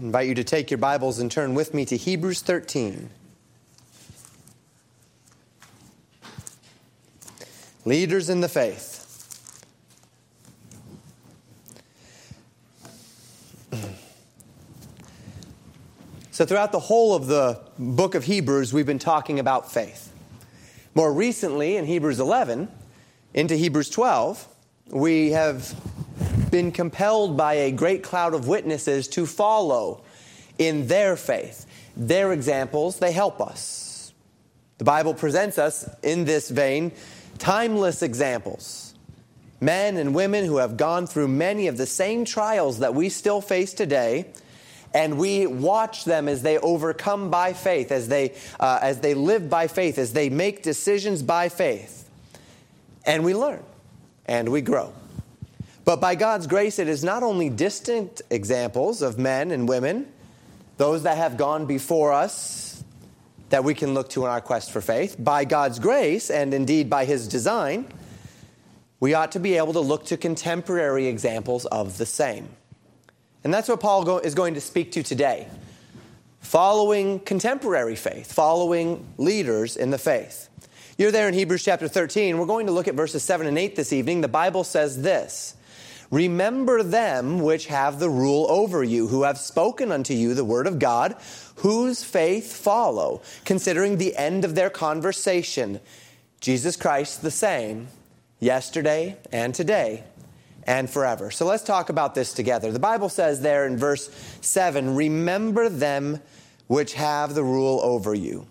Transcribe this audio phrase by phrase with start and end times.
[0.00, 3.10] Invite you to take your Bibles and turn with me to Hebrews 13.
[7.84, 9.02] Leaders in the faith.
[16.32, 20.12] So, throughout the whole of the book of Hebrews, we've been talking about faith.
[20.96, 22.68] More recently, in Hebrews 11
[23.34, 24.48] into Hebrews 12,
[24.90, 25.72] we have
[26.54, 30.00] been compelled by a great cloud of witnesses to follow
[30.56, 31.66] in their faith.
[31.96, 34.12] Their examples, they help us.
[34.78, 36.92] The Bible presents us in this vein
[37.38, 38.94] timeless examples.
[39.60, 43.40] Men and women who have gone through many of the same trials that we still
[43.40, 44.26] face today
[44.94, 49.50] and we watch them as they overcome by faith, as they, uh, as they live
[49.50, 52.08] by faith, as they make decisions by faith.
[53.04, 53.64] And we learn
[54.26, 54.92] and we grow.
[55.84, 60.06] But by God's grace, it is not only distant examples of men and women,
[60.78, 62.82] those that have gone before us,
[63.50, 65.16] that we can look to in our quest for faith.
[65.18, 67.86] By God's grace, and indeed by His design,
[68.98, 72.48] we ought to be able to look to contemporary examples of the same.
[73.44, 75.46] And that's what Paul is going to speak to today.
[76.40, 80.48] Following contemporary faith, following leaders in the faith.
[80.96, 82.38] You're there in Hebrews chapter 13.
[82.38, 84.20] We're going to look at verses 7 and 8 this evening.
[84.22, 85.56] The Bible says this
[86.10, 90.66] Remember them which have the rule over you, who have spoken unto you the word
[90.66, 91.16] of God,
[91.56, 95.80] whose faith follow, considering the end of their conversation.
[96.40, 97.88] Jesus Christ the same,
[98.38, 100.04] yesterday and today
[100.66, 101.30] and forever.
[101.30, 102.72] So let's talk about this together.
[102.72, 106.20] The Bible says there in verse 7 Remember them
[106.66, 108.46] which have the rule over you,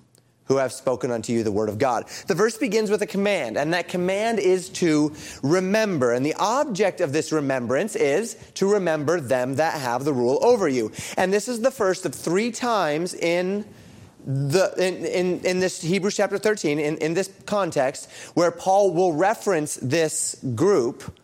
[0.45, 2.05] who have spoken unto you the word of God.
[2.27, 6.11] The verse begins with a command, and that command is to remember.
[6.11, 10.67] And the object of this remembrance is to remember them that have the rule over
[10.67, 10.91] you.
[11.17, 13.65] And this is the first of three times in
[14.25, 19.11] the, in, in, in, this Hebrews chapter 13, in, in this context, where Paul will
[19.13, 21.17] reference this group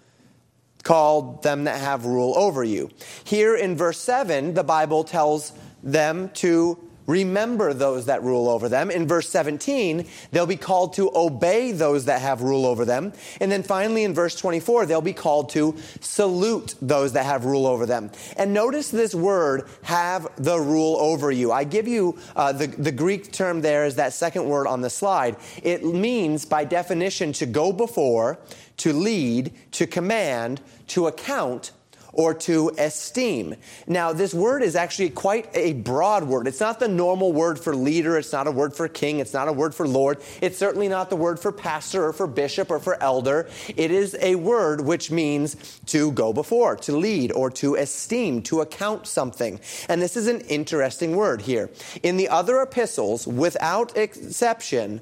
[0.84, 2.90] called them that have rule over you.
[3.24, 6.78] Here in verse 7, the Bible tells them to
[7.10, 8.92] remember those that rule over them.
[8.92, 13.14] In verse 17, they'll be called to obey those that have rule over them.
[13.42, 17.66] And then finally in verse 24, they'll be called to salute those that have rule
[17.66, 18.12] over them.
[18.38, 21.52] And notice this word, have the rule over you.
[21.52, 24.90] I give you uh, the, the Greek term there is that second word on the
[24.90, 25.36] slide.
[25.64, 28.38] It means, by definition, to go before,
[28.78, 31.72] to lead, to command, to account,
[32.14, 33.56] or to esteem.
[33.88, 36.48] Now, this word is actually quite a broad word.
[36.48, 39.48] It's not the normal word for leader, it's not a word for king, it's not
[39.48, 42.80] a word for lord, it's certainly not the word for pastor or for bishop or
[42.80, 43.50] for elder.
[43.76, 48.62] It is a word which means to go before, to lead, or to esteem, to
[48.62, 49.60] account something.
[49.88, 51.70] And this is an interesting word here.
[52.04, 55.02] In the other epistles, without exception,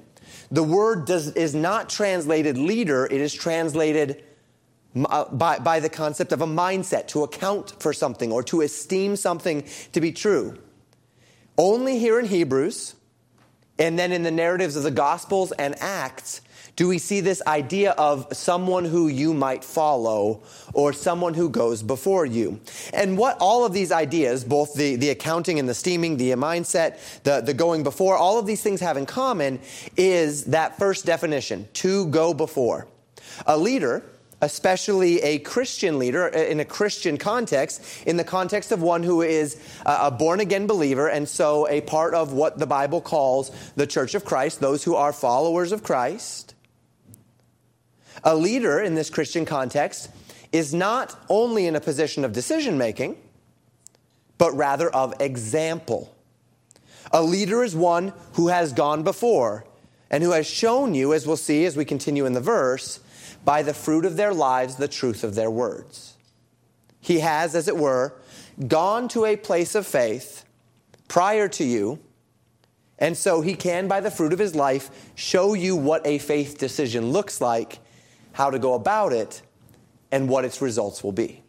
[0.51, 4.23] the word does, is not translated leader, it is translated
[5.06, 9.16] uh, by, by the concept of a mindset to account for something or to esteem
[9.16, 9.63] something
[9.94, 10.58] to be true.
[11.58, 12.96] Only here in Hebrews,
[13.80, 16.41] and then in the narratives of the Gospels and Acts,
[16.75, 20.44] do we see this idea of someone who you might follow
[20.74, 22.59] or someone who goes before you?
[22.94, 27.24] And what all of these ideas, both the, the accounting and the steaming, the mindset,
[27.24, 29.59] the, the going before, all of these things have in common
[29.96, 32.88] is that first definition to go before.
[33.47, 34.03] A leader,
[34.42, 39.22] especially a Christian leader uh, in a Christian context, in the context of one who
[39.22, 43.88] is a born again believer and so a part of what the Bible calls the
[43.88, 46.53] church of Christ, those who are followers of Christ.
[48.24, 50.09] A leader in this Christian context
[50.52, 53.18] is not only in a position of decision making,
[54.38, 56.14] but rather of example.
[57.12, 59.66] A leader is one who has gone before
[60.09, 63.00] and who has shown you, as we'll see as we continue in the verse,
[63.47, 66.18] by the fruit of their lives the truth of their words.
[67.00, 68.13] He has, as it were,
[68.68, 70.44] gone to a place of faith
[71.08, 71.97] prior to you,
[72.99, 76.58] and so he can, by the fruit of his life, show you what a faith
[76.58, 77.79] decision looks like
[78.34, 79.41] how to go about it,
[80.11, 81.41] and what its results will be.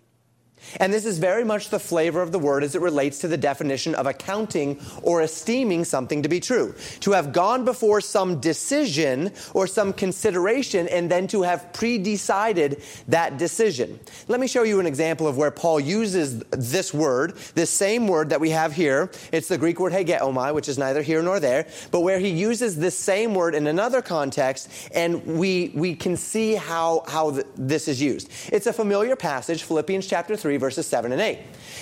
[0.81, 3.37] And this is very much the flavor of the word as it relates to the
[3.37, 6.75] definition of accounting or esteeming something to be true.
[7.01, 13.39] To have gone before some decision or some consideration and then to have pre-decided that
[13.39, 13.99] decision.
[14.29, 18.31] Let me show you an example of where Paul uses this word, this same word
[18.31, 19.11] that we have here.
[19.33, 22.77] It's the Greek word hegeomai, which is neither here nor there, but where he uses
[22.77, 28.01] this same word in another context and we, we can see how, how this is
[28.01, 28.31] used.
[28.53, 31.41] It's a familiar passage, Philippians chapter 3 3, verses 7 and 8.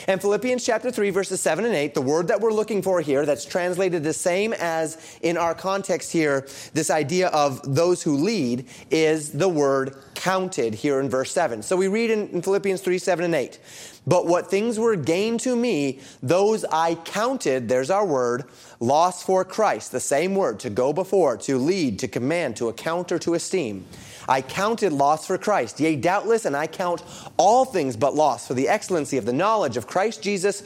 [0.09, 3.25] And Philippians chapter 3, verses 7 and 8, the word that we're looking for here,
[3.25, 8.67] that's translated the same as in our context here, this idea of those who lead,
[8.91, 11.63] is the word counted here in verse 7.
[11.63, 13.61] So we read in, in Philippians 3, 7 and 8.
[14.05, 18.47] But what things were gained to me, those I counted, there's our word,
[18.81, 19.93] loss for Christ.
[19.93, 23.87] The same word, to go before, to lead, to command, to account, or to esteem.
[24.29, 25.79] I counted loss for Christ.
[25.81, 27.03] Yea, doubtless, and I count
[27.37, 30.63] all things but loss for the excellency of the knowledge of Christ Jesus,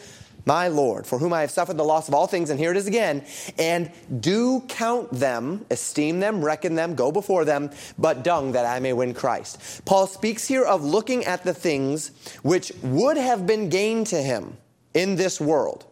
[0.46, 2.76] my Lord, for whom I have suffered the loss of all things, and here it
[2.78, 3.24] is again,
[3.58, 3.90] and
[4.20, 8.94] do count them, esteem them, reckon them, go before them, but dung that I may
[8.94, 9.84] win Christ.
[9.84, 12.12] Paul speaks here of looking at the things
[12.42, 14.56] which would have been gained to him
[14.94, 15.84] in this world.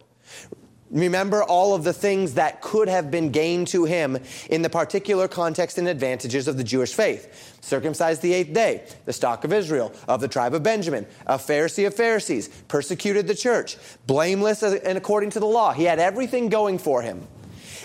[0.91, 4.17] Remember all of the things that could have been gained to him
[4.49, 9.13] in the particular context and advantages of the Jewish faith circumcised the eighth day, the
[9.13, 13.77] stock of Israel, of the tribe of Benjamin, a Pharisee of Pharisees, persecuted the church,
[14.07, 15.73] blameless and according to the law.
[15.73, 17.27] He had everything going for him.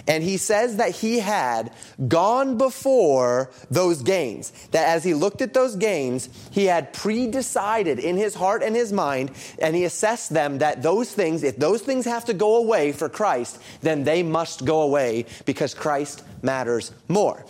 [0.06, 1.72] And he says that he had
[2.08, 4.52] gone before those gains.
[4.70, 8.92] That as he looked at those gains, he had pre-decided in his heart and his
[8.92, 12.92] mind, and he assessed them that those things, if those things have to go away
[12.92, 17.44] for Christ, then they must go away because Christ matters more.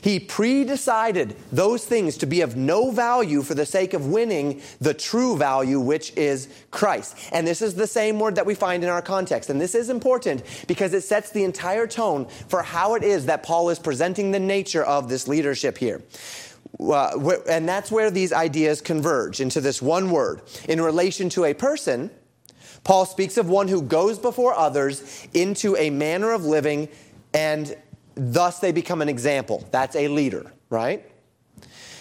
[0.00, 4.94] He pre-decided those things to be of no value for the sake of winning the
[4.94, 7.16] true value, which is Christ.
[7.32, 9.50] And this is the same word that we find in our context.
[9.50, 13.42] And this is important because it sets the entire tone for how it is that
[13.42, 16.02] Paul is presenting the nature of this leadership here.
[16.80, 20.42] Uh, and that's where these ideas converge into this one word.
[20.68, 22.10] In relation to a person,
[22.82, 26.88] Paul speaks of one who goes before others into a manner of living
[27.32, 27.76] and
[28.16, 29.66] Thus, they become an example.
[29.70, 31.04] That's a leader, right?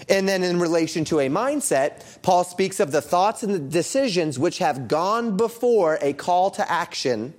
[0.09, 4.37] And then, in relation to a mindset, Paul speaks of the thoughts and the decisions
[4.37, 7.33] which have gone before a call to action,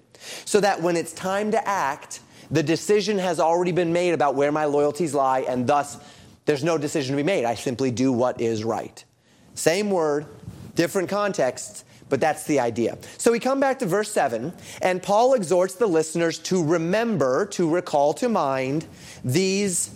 [0.44, 4.50] so that when it's time to act, the decision has already been made about where
[4.50, 5.98] my loyalties lie, and thus
[6.46, 7.44] there's no decision to be made.
[7.44, 9.04] I simply do what is right.
[9.54, 10.26] Same word,
[10.74, 11.84] different contexts,
[12.14, 12.96] but that's the idea.
[13.18, 17.68] So we come back to verse 7, and Paul exhorts the listeners to remember, to
[17.68, 18.86] recall to mind
[19.24, 19.90] these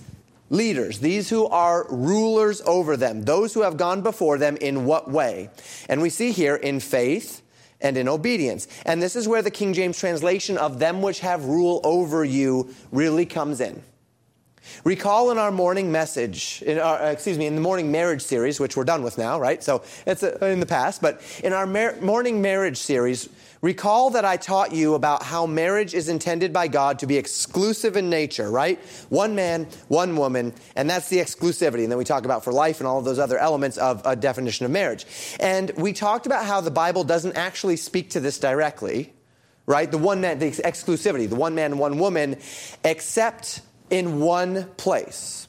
[0.51, 5.09] leaders, these who are rulers over them, those who have gone before them in what
[5.09, 5.49] way?
[5.89, 7.41] And we see here in faith
[7.81, 8.67] and in obedience.
[8.85, 12.75] And this is where the King James translation of them which have rule over you
[12.91, 13.81] really comes in.
[14.85, 18.61] Recall in our morning message, in our, uh, excuse me, in the morning marriage series,
[18.61, 19.63] which we're done with now, right?
[19.63, 23.29] So it's uh, in the past, but in our mar- morning marriage series,
[23.61, 27.97] recall that I taught you about how marriage is intended by God to be exclusive
[27.97, 28.79] in nature, right?
[29.09, 31.83] One man, one woman, and that's the exclusivity.
[31.83, 34.15] And then we talk about for life and all of those other elements of a
[34.15, 35.07] definition of marriage.
[35.41, 39.13] And we talked about how the Bible doesn't actually speak to this directly,
[39.67, 39.91] right?
[39.91, 42.37] The one man, the exclusivity, the one man, one woman,
[42.85, 45.49] except in one place.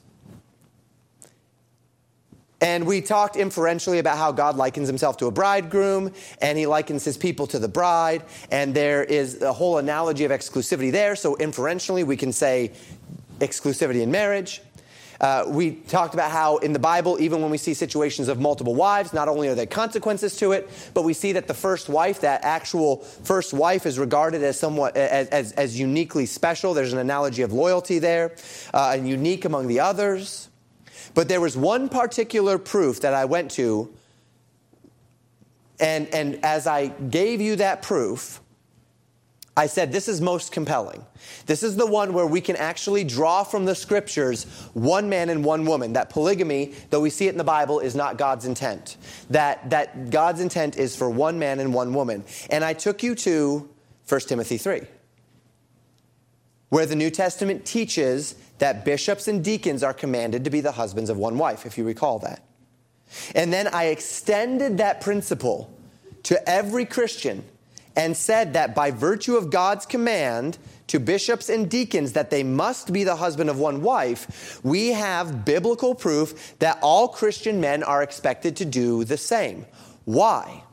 [2.62, 7.06] And we talked inferentially about how God likens himself to a bridegroom and he likens
[7.06, 8.24] his people to the bride.
[8.52, 11.16] And there is a whole analogy of exclusivity there.
[11.16, 12.74] So, inferentially, we can say
[13.40, 14.62] exclusivity in marriage.
[15.22, 18.74] Uh, we talked about how in the Bible, even when we see situations of multiple
[18.74, 22.22] wives, not only are there consequences to it, but we see that the first wife,
[22.22, 26.74] that actual first wife, is regarded as somewhat as, as, as uniquely special.
[26.74, 28.36] There's an analogy of loyalty there,
[28.74, 30.48] uh, and unique among the others.
[31.14, 33.94] But there was one particular proof that I went to,
[35.80, 38.42] and, and as I gave you that proof,
[39.60, 41.06] I said, this is most compelling.
[41.46, 45.44] This is the one where we can actually draw from the scriptures one man and
[45.44, 45.92] one woman.
[45.92, 48.96] That polygamy, though we see it in the Bible, is not God's intent.
[49.30, 52.24] That, that God's intent is for one man and one woman.
[52.50, 53.70] And I took you to
[54.08, 54.84] 1 Timothy 3,
[56.70, 61.10] where the New Testament teaches that bishops and deacons are commanded to be the husbands
[61.10, 62.46] of one wife, if you recall that.
[63.36, 65.70] And then I extended that principle
[66.24, 67.44] to every Christian
[68.00, 72.94] and said that by virtue of God's command to bishops and deacons that they must
[72.94, 78.02] be the husband of one wife, we have biblical proof that all Christian men are
[78.02, 79.66] expected to do the same.
[80.06, 80.64] Why?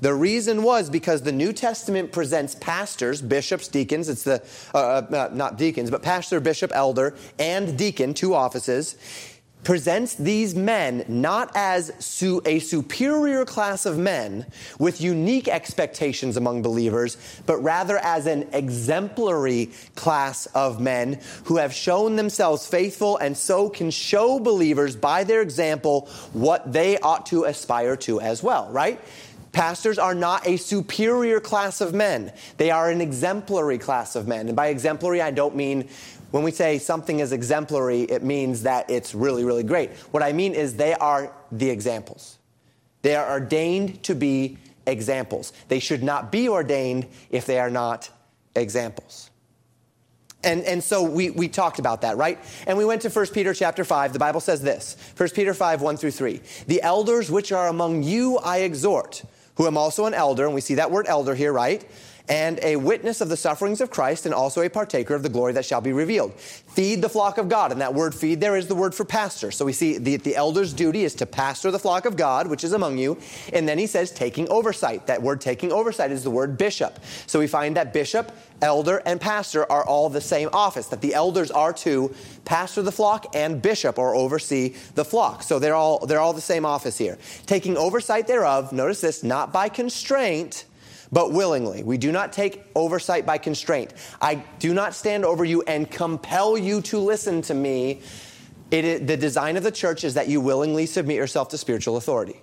[0.00, 4.40] The reason was because the New Testament presents pastors, bishops, deacons, it's the,
[4.72, 8.96] uh, uh, not deacons, but pastor, bishop, elder, and deacon, two offices
[9.66, 14.46] presents these men not as su- a superior class of men
[14.78, 21.74] with unique expectations among believers, but rather as an exemplary class of men who have
[21.74, 27.42] shown themselves faithful and so can show believers by their example what they ought to
[27.42, 29.00] aspire to as well, right?
[29.56, 34.48] Pastors are not a superior class of men, they are an exemplary class of men.
[34.48, 35.88] And by exemplary, I don't mean
[36.30, 39.92] when we say something is exemplary, it means that it's really, really great.
[40.10, 42.36] What I mean is they are the examples.
[43.00, 45.54] They are ordained to be examples.
[45.68, 48.10] They should not be ordained if they are not
[48.54, 49.30] examples.
[50.44, 52.38] And, and so we, we talked about that, right?
[52.66, 54.12] And we went to 1 Peter chapter 5.
[54.12, 56.42] The Bible says this 1 Peter 5, 1 through 3.
[56.66, 59.22] The elders which are among you I exhort,
[59.56, 61.84] who am also an elder, and we see that word elder here, right?
[62.28, 65.52] And a witness of the sufferings of Christ and also a partaker of the glory
[65.52, 66.34] that shall be revealed.
[66.34, 67.72] Feed the flock of God.
[67.72, 69.50] And that word feed there is the word for pastor.
[69.50, 72.64] So we see the, the elder's duty is to pastor the flock of God, which
[72.64, 73.18] is among you.
[73.52, 75.06] And then he says taking oversight.
[75.06, 76.98] That word taking oversight is the word bishop.
[77.26, 81.14] So we find that bishop, elder, and pastor are all the same office, that the
[81.14, 82.14] elders are to
[82.44, 85.42] pastor the flock and bishop or oversee the flock.
[85.42, 87.18] So they're all, they're all the same office here.
[87.46, 90.64] Taking oversight thereof, notice this, not by constraint
[91.12, 91.82] but willingly.
[91.82, 93.94] We do not take oversight by constraint.
[94.20, 98.02] I do not stand over you and compel you to listen to me.
[98.70, 102.40] the design of the church is that you willingly submit yourself to spiritual authority.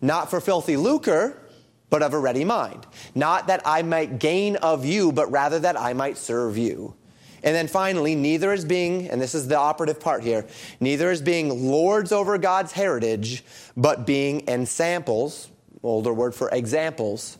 [0.00, 1.40] Not for filthy lucre,
[1.88, 2.86] but of a ready mind.
[3.14, 6.94] Not that I might gain of you, but rather that I might serve you.
[7.42, 10.46] And then finally, neither is being, and this is the operative part here,
[10.80, 13.44] neither is being lords over God's heritage,
[13.76, 15.48] but being ensamples,
[15.82, 17.38] older word for examples,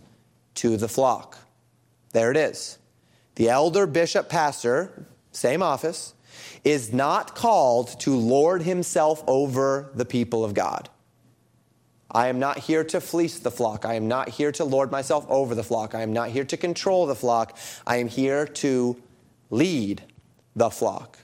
[0.57, 1.38] to the flock.
[2.12, 2.78] There it is.
[3.37, 6.14] The elder, bishop, pastor, same office,
[6.64, 10.88] is not called to lord himself over the people of God.
[12.11, 13.85] I am not here to fleece the flock.
[13.85, 15.95] I am not here to lord myself over the flock.
[15.95, 17.59] I am not here to control the flock.
[17.87, 18.97] I am here to
[19.50, 20.02] lead
[20.55, 21.19] the flock.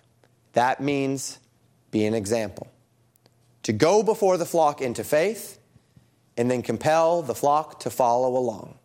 [0.52, 1.38] That means
[1.90, 2.66] be an example.
[3.62, 5.58] To go before the flock into faith
[6.36, 8.78] and then compel the flock to follow along.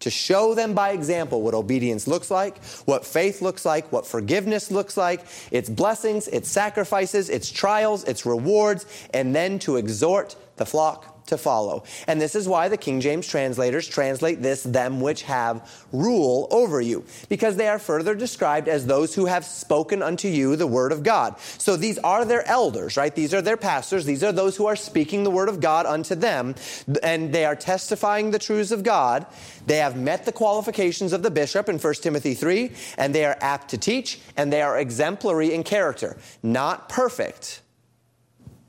[0.00, 4.70] To show them by example what obedience looks like, what faith looks like, what forgiveness
[4.70, 10.66] looks like, its blessings, its sacrifices, its trials, its rewards, and then to exhort the
[10.66, 11.84] flock to follow.
[12.06, 16.80] And this is why the King James translators translate this, them which have rule over
[16.80, 20.92] you, because they are further described as those who have spoken unto you the word
[20.92, 21.38] of God.
[21.58, 23.14] So these are their elders, right?
[23.14, 24.04] These are their pastors.
[24.04, 26.54] These are those who are speaking the word of God unto them,
[27.02, 29.26] and they are testifying the truths of God.
[29.66, 33.36] They have met the qualifications of the bishop in 1 Timothy 3, and they are
[33.40, 36.16] apt to teach, and they are exemplary in character.
[36.42, 37.62] Not perfect,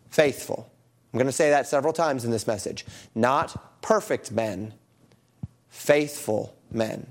[0.10, 0.73] faithful.
[1.14, 2.86] I'm going to say that several times in this message.
[3.14, 4.74] Not perfect men,
[5.70, 7.06] faithful men.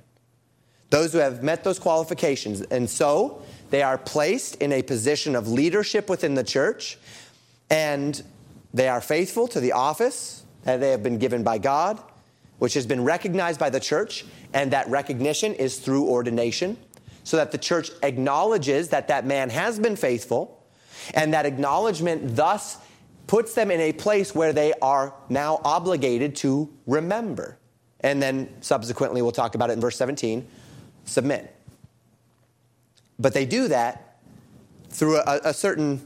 [0.90, 2.62] Those who have met those qualifications.
[2.62, 6.98] And so they are placed in a position of leadership within the church,
[7.70, 8.20] and
[8.74, 12.02] they are faithful to the office that they have been given by God,
[12.58, 16.76] which has been recognized by the church, and that recognition is through ordination,
[17.24, 20.62] so that the church acknowledges that that man has been faithful,
[21.14, 22.78] and that acknowledgement thus
[23.26, 27.58] puts them in a place where they are now obligated to remember.
[28.00, 30.46] And then subsequently, we'll talk about it in verse 17
[31.04, 31.54] submit.
[33.18, 34.18] But they do that
[34.88, 36.00] through a, a certain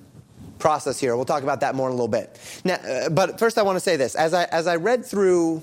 [0.59, 1.17] process here.
[1.17, 2.39] We'll talk about that more in a little bit.
[2.65, 4.15] Now, uh, but first, I want to say this.
[4.15, 5.63] As I, as I read through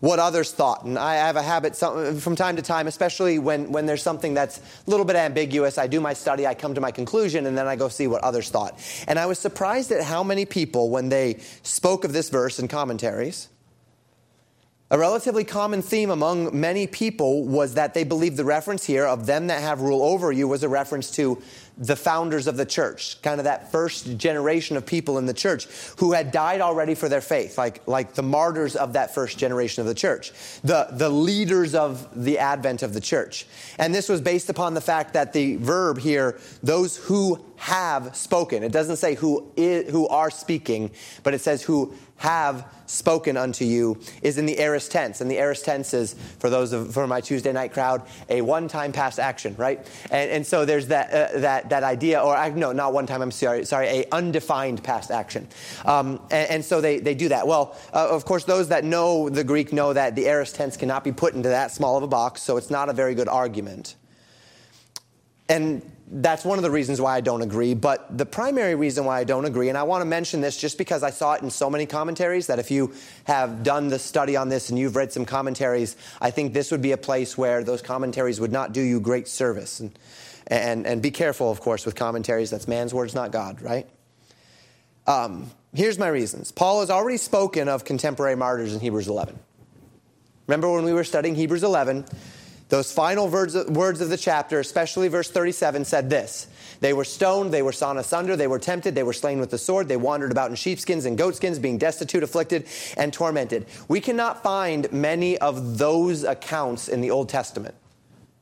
[0.00, 0.84] what others thought.
[0.84, 4.58] And I have a habit from time to time, especially when, when there's something that's
[4.58, 5.78] a little bit ambiguous.
[5.78, 8.22] I do my study, I come to my conclusion, and then I go see what
[8.22, 8.78] others thought.
[9.08, 12.68] And I was surprised at how many people, when they spoke of this verse in
[12.68, 13.48] commentaries,
[14.90, 19.26] a relatively common theme among many people was that they believed the reference here of
[19.26, 21.42] them that have rule over you was a reference to
[21.76, 25.66] the founders of the church, kind of that first generation of people in the church
[25.98, 29.82] who had died already for their faith, like, like the martyrs of that first generation
[29.82, 30.32] of the church,
[30.64, 33.46] the, the leaders of the advent of the church.
[33.78, 38.64] And this was based upon the fact that the verb here, those who have spoken,
[38.64, 40.90] it doesn't say who, is, who are speaking,
[41.22, 45.20] but it says who have spoken unto you is in the aorist tense.
[45.20, 48.92] And the aorist tense is, for those of for my Tuesday night crowd, a one-time
[48.92, 49.86] past action, right?
[50.10, 53.22] And, and so there's that, uh, that, that idea, or I, no, not one time,
[53.22, 55.48] I'm sorry, sorry, a undefined past action.
[55.84, 57.46] Um, and, and, so they, they do that.
[57.46, 61.04] Well, uh, of course, those that know the Greek know that the aorist tense cannot
[61.04, 63.96] be put into that small of a box, so it's not a very good argument.
[65.48, 67.74] And that's one of the reasons why I don't agree.
[67.74, 70.78] But the primary reason why I don't agree, and I want to mention this just
[70.78, 72.92] because I saw it in so many commentaries that if you
[73.24, 76.82] have done the study on this and you've read some commentaries, I think this would
[76.82, 79.80] be a place where those commentaries would not do you great service.
[79.80, 79.98] And,
[80.46, 82.50] and, and be careful, of course, with commentaries.
[82.50, 83.86] That's man's words, not God, right?
[85.06, 86.52] Um, here's my reasons.
[86.52, 89.38] Paul has already spoken of contemporary martyrs in Hebrews 11.
[90.46, 92.06] Remember when we were studying Hebrews 11?
[92.68, 96.48] Those final words of the chapter, especially verse 37, said this
[96.80, 99.58] They were stoned, they were sawn asunder, they were tempted, they were slain with the
[99.58, 102.66] sword, they wandered about in sheepskins and goatskins, being destitute, afflicted,
[102.98, 103.66] and tormented.
[103.88, 107.74] We cannot find many of those accounts in the Old Testament.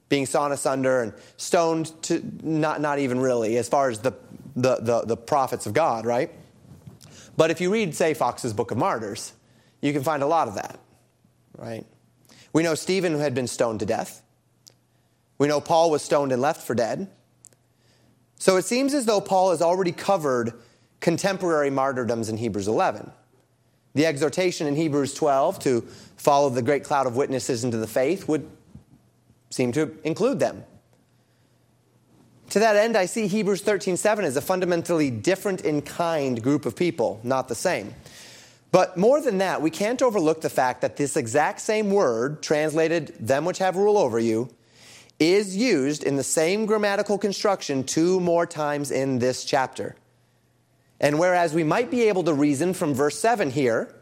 [0.09, 4.12] Being sawn asunder and stoned to not, not even really, as far as the,
[4.56, 6.30] the, the, the prophets of God, right?
[7.37, 9.33] But if you read, say, Foxe's Book of Martyrs,
[9.80, 10.78] you can find a lot of that,
[11.56, 11.87] right?
[12.57, 14.23] We know Stephen had been stoned to death.
[15.37, 17.11] We know Paul was stoned and left for dead.
[18.39, 20.55] So it seems as though Paul has already covered
[21.01, 23.13] contemporary martyrdoms in Hebrews 11.
[23.93, 25.83] The exhortation in Hebrews 12 to
[26.17, 28.51] follow the great cloud of witnesses into the faith would
[29.51, 30.65] seem to include them.
[32.49, 36.75] To that end, I see Hebrews 13:7 as a fundamentally different in kind group of
[36.75, 37.95] people, not the same.
[38.73, 43.15] But more than that, we can't overlook the fact that this exact same word, translated
[43.19, 44.51] them which have rule over you,
[45.19, 49.97] is used in the same grammatical construction two more times in this chapter.
[51.01, 53.95] And whereas we might be able to reason from verse 7 here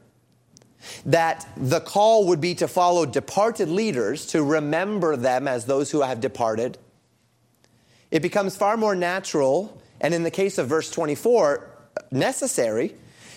[1.07, 6.03] that the call would be to follow departed leaders, to remember them as those who
[6.03, 6.79] have departed,
[8.11, 11.69] it becomes far more natural, and in the case of verse 24,
[12.11, 12.95] necessary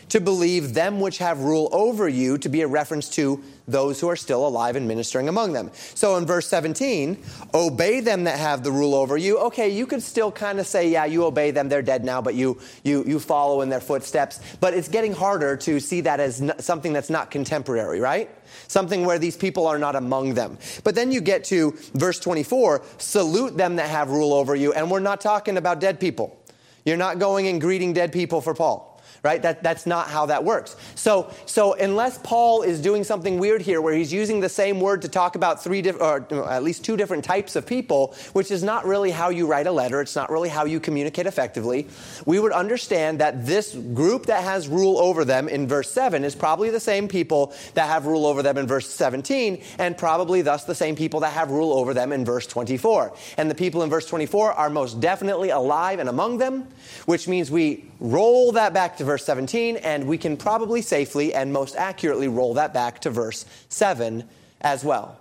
[0.09, 4.07] to believe them which have rule over you to be a reference to those who
[4.07, 5.69] are still alive and ministering among them.
[5.73, 7.21] So in verse 17,
[7.53, 9.37] obey them that have the rule over you.
[9.39, 12.35] Okay, you could still kind of say, yeah, you obey them, they're dead now, but
[12.35, 14.39] you, you, you follow in their footsteps.
[14.61, 18.29] But it's getting harder to see that as something that's not contemporary, right?
[18.69, 20.57] Something where these people are not among them.
[20.85, 24.71] But then you get to verse 24, salute them that have rule over you.
[24.71, 26.37] And we're not talking about dead people.
[26.85, 28.86] You're not going and greeting dead people for Paul
[29.27, 29.41] right?
[29.41, 30.77] That, that's not how that works.
[30.95, 35.01] So, so unless Paul is doing something weird here where he's using the same word
[35.01, 38.63] to talk about three diff- or at least two different types of people, which is
[38.63, 41.89] not really how you write a letter, it's not really how you communicate effectively,
[42.25, 46.33] we would understand that this group that has rule over them in verse 7 is
[46.33, 50.63] probably the same people that have rule over them in verse 17, and probably thus
[50.63, 53.13] the same people that have rule over them in verse 24.
[53.35, 56.69] And the people in verse 24 are most definitely alive and among them,
[57.05, 61.51] which means we roll that back to verse 17, and we can probably safely and
[61.51, 64.23] most accurately roll that back to verse 7
[64.61, 65.19] as well.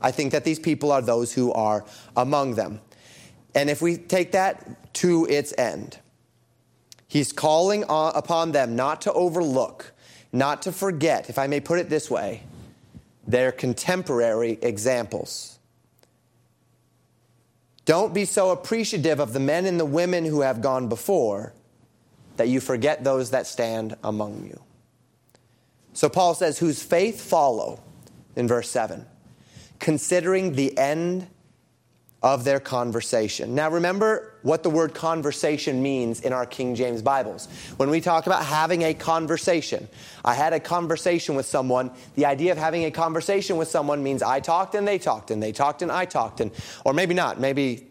[0.00, 1.84] I think that these people are those who are
[2.16, 2.80] among them.
[3.54, 5.98] And if we take that to its end,
[7.06, 9.92] he's calling upon them not to overlook,
[10.32, 12.42] not to forget, if I may put it this way,
[13.26, 15.58] their contemporary examples.
[17.84, 21.52] Don't be so appreciative of the men and the women who have gone before
[22.36, 24.60] that you forget those that stand among you.
[25.92, 27.80] So Paul says, whose faith follow,
[28.36, 29.06] in verse 7,
[29.78, 31.28] considering the end
[32.24, 33.54] of their conversation.
[33.54, 37.48] Now, remember what the word conversation means in our King James Bibles.
[37.76, 39.88] When we talk about having a conversation,
[40.24, 41.90] I had a conversation with someone.
[42.14, 45.42] The idea of having a conversation with someone means I talked and they talked, and
[45.42, 46.50] they talked and I talked, and,
[46.86, 47.38] or maybe not.
[47.38, 47.88] Maybe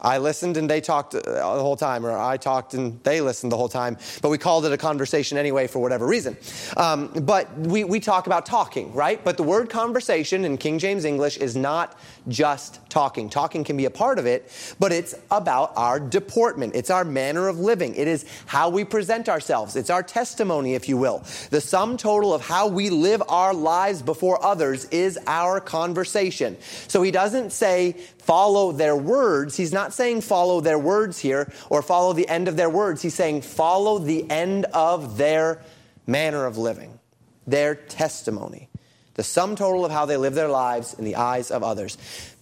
[0.00, 3.52] I listened and they talked uh, the whole time, or I talked and they listened
[3.52, 6.36] the whole time, but we called it a conversation anyway for whatever reason.
[6.76, 9.22] Um, but we, we talk about talking, right?
[9.24, 13.28] But the word conversation in King James English is not just talking.
[13.28, 16.74] Talking can be a part of it, but it's about our deportment.
[16.74, 17.94] It's our manner of living.
[17.94, 19.76] It is how we present ourselves.
[19.76, 21.24] It's our testimony, if you will.
[21.50, 26.56] The sum total of how we live our lives before others is our conversation.
[26.88, 29.56] So he doesn't say follow their words.
[29.56, 33.02] He's not saying follow their words here or follow the end of their words.
[33.02, 35.62] He's saying follow the end of their
[36.06, 36.98] manner of living,
[37.46, 38.68] their testimony
[39.16, 41.98] the sum total of how they live their lives in the eyes of others.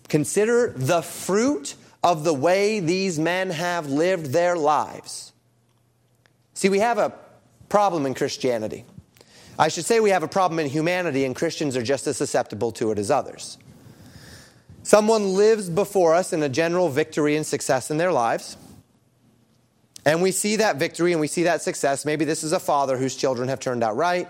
[0.08, 5.32] Consider the fruit of the way these men have lived their lives.
[6.52, 7.14] See, we have a
[7.68, 8.84] problem in Christianity.
[9.58, 12.72] I should say we have a problem in humanity, and Christians are just as susceptible
[12.72, 13.56] to it as others.
[14.82, 18.56] Someone lives before us in a general victory and success in their lives.
[20.04, 22.04] And we see that victory and we see that success.
[22.04, 24.28] Maybe this is a father whose children have turned out right.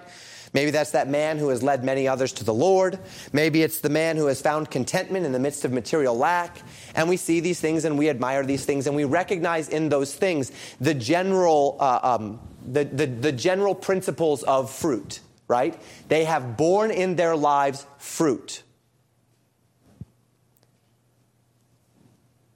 [0.55, 3.01] Maybe that's that man who has led many others to the Lord.
[3.33, 6.63] Maybe it's the man who has found contentment in the midst of material lack.
[6.95, 10.15] And we see these things and we admire these things and we recognize in those
[10.15, 15.77] things the general, uh, um, the, the, the general principles of fruit, right?
[16.07, 18.63] They have borne in their lives fruit.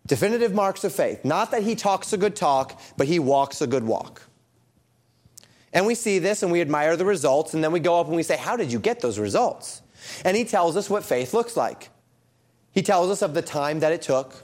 [0.07, 1.25] Definitive marks of faith.
[1.25, 4.23] Not that he talks a good talk, but he walks a good walk.
[5.73, 8.17] And we see this and we admire the results, and then we go up and
[8.17, 9.83] we say, How did you get those results?
[10.25, 11.91] And he tells us what faith looks like.
[12.73, 14.43] He tells us of the time that it took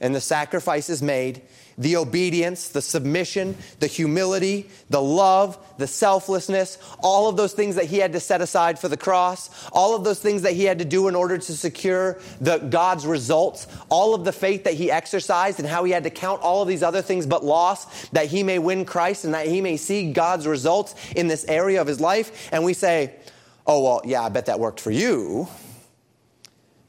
[0.00, 1.42] and the sacrifices made,
[1.78, 7.86] the obedience, the submission, the humility, the love, the selflessness, all of those things that
[7.86, 10.78] he had to set aside for the cross, all of those things that he had
[10.78, 14.90] to do in order to secure the God's results, all of the faith that he
[14.90, 18.26] exercised and how he had to count all of these other things but loss that
[18.26, 21.86] he may win Christ and that he may see God's results in this area of
[21.86, 22.50] his life.
[22.52, 23.14] And we say,
[23.66, 25.48] "Oh, well, yeah, I bet that worked for you."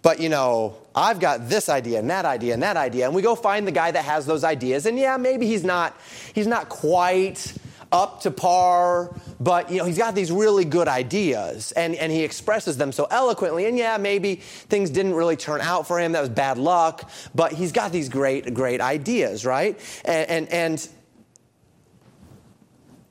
[0.01, 3.05] But you know, I've got this idea and that idea and that idea.
[3.05, 4.85] And we go find the guy that has those ideas.
[4.85, 5.99] And yeah, maybe he's not
[6.33, 7.53] he's not quite
[7.91, 12.23] up to par, but you know, he's got these really good ideas and, and he
[12.23, 13.65] expresses them so eloquently.
[13.65, 16.13] And yeah, maybe things didn't really turn out for him.
[16.13, 19.79] That was bad luck, but he's got these great, great ideas, right?
[20.05, 20.89] And and and,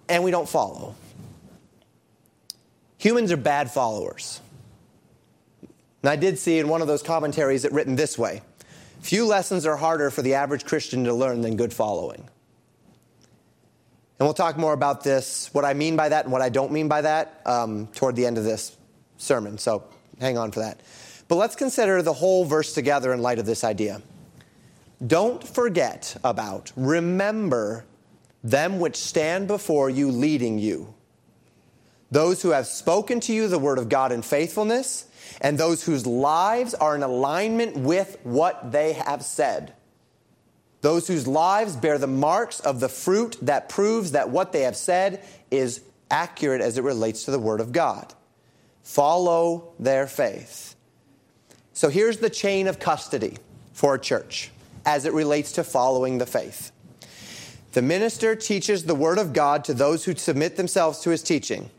[0.09, 0.95] and we don't follow.
[2.99, 4.41] Humans are bad followers.
[6.05, 8.43] And I did see in one of those commentaries it written this way
[9.01, 12.21] Few lessons are harder for the average Christian to learn than good following.
[14.19, 16.73] And we'll talk more about this, what I mean by that and what I don't
[16.73, 18.77] mean by that, um, toward the end of this
[19.17, 19.57] sermon.
[19.57, 19.83] So
[20.21, 20.79] hang on for that.
[21.27, 24.03] But let's consider the whole verse together in light of this idea.
[25.07, 27.87] Don't forget about, remember
[28.43, 30.93] them which stand before you leading you.
[32.15, 35.09] Those who have spoken to you the word of God in faithfulness
[35.41, 39.73] and those whose lives are in alignment with what they have said.
[40.81, 44.77] Those whose lives bear the marks of the fruit that proves that what they have
[44.77, 48.15] said is accurate as it relates to the Word of God.
[48.85, 50.77] Follow their faith.
[51.73, 53.39] So here's the chain of custody
[53.73, 54.53] for a church
[54.87, 56.71] as it relates to following the faith.
[57.73, 61.71] The minister teaches the Word of God to those who submit themselves to his teaching.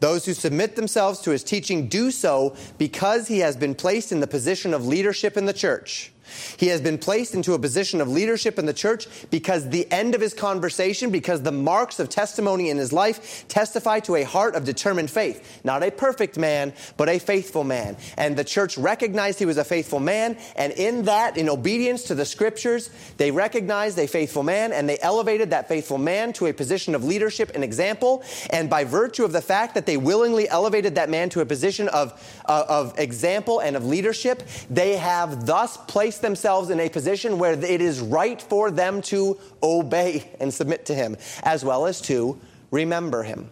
[0.00, 4.20] Those who submit themselves to his teaching do so because he has been placed in
[4.20, 6.12] the position of leadership in the church.
[6.56, 10.14] He has been placed into a position of leadership in the church because the end
[10.14, 14.54] of his conversation, because the marks of testimony in his life testify to a heart
[14.54, 15.60] of determined faith.
[15.64, 17.96] Not a perfect man, but a faithful man.
[18.16, 20.36] And the church recognized he was a faithful man.
[20.56, 24.98] And in that, in obedience to the scriptures, they recognized a faithful man and they
[25.00, 28.22] elevated that faithful man to a position of leadership and example.
[28.50, 31.88] And by virtue of the fact that they willingly elevated that man to a position
[31.88, 36.88] of, uh, of example and of leadership, they have thus placed place themselves in a
[36.88, 41.86] position where it is right for them to obey and submit to Him, as well
[41.86, 42.38] as to
[42.70, 43.50] remember Him.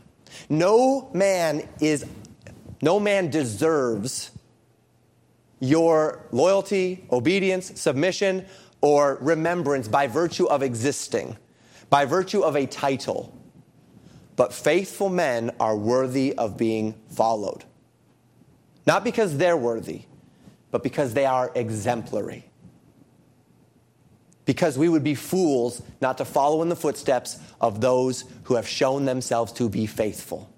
[0.49, 2.05] No man is,
[2.83, 4.31] no man deserves
[5.61, 8.45] your loyalty, obedience, submission,
[8.81, 11.37] or remembrance by virtue of existing,
[11.89, 13.33] by virtue of a title.
[14.35, 17.65] But faithful men are worthy of being followed.
[18.87, 20.03] Not because they're worthy,
[20.71, 22.46] but because they are exemplary
[24.47, 28.67] because we would be fools not to follow in the footsteps of those who have
[28.67, 30.49] shown themselves to be faithful.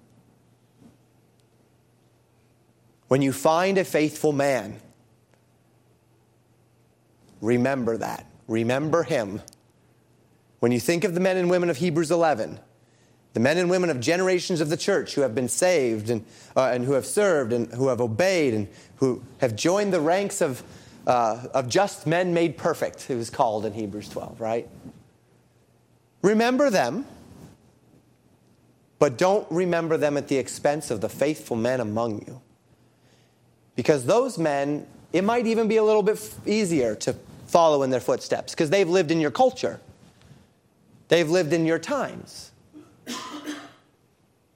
[3.09, 4.79] When you find a faithful man,
[7.41, 8.25] remember that.
[8.47, 9.41] Remember him.
[10.59, 12.59] When you think of the men and women of Hebrews 11,
[13.33, 16.23] the men and women of generations of the church who have been saved and,
[16.55, 20.41] uh, and who have served and who have obeyed and who have joined the ranks
[20.41, 20.63] of
[21.07, 24.67] uh, of just men made perfect, it was called in Hebrews 12, right?
[26.21, 27.05] Remember them,
[28.99, 32.41] but don't remember them at the expense of the faithful men among you.
[33.75, 37.15] Because those men, it might even be a little bit easier to
[37.47, 39.79] follow in their footsteps because they've lived in your culture,
[41.07, 42.51] they've lived in your times.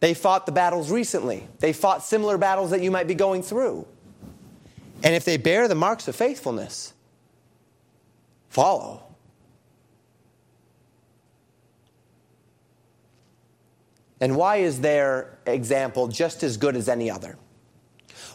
[0.03, 1.47] They fought the battles recently.
[1.59, 3.87] They fought similar battles that you might be going through.
[5.03, 6.93] And if they bear the marks of faithfulness,
[8.49, 9.03] follow.
[14.21, 17.37] And why is their example just as good as any other?